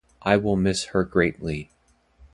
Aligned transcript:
I 0.23 0.35
will 0.35 0.55
miss 0.55 0.85
her 0.85 1.03
greatly. 1.03 1.69